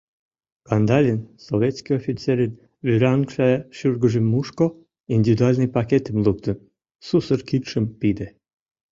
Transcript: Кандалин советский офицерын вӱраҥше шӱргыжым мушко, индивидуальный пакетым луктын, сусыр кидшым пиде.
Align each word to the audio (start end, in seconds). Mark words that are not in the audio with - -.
Кандалин 0.67 1.19
советский 1.47 1.95
офицерын 1.99 2.51
вӱраҥше 2.85 3.49
шӱргыжым 3.77 4.25
мушко, 4.31 4.65
индивидуальный 5.15 5.73
пакетым 5.75 6.17
луктын, 6.25 6.57
сусыр 7.07 7.39
кидшым 7.49 7.85
пиде. 7.99 8.27